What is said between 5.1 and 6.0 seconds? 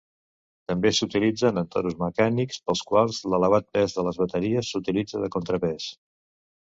de contrapès.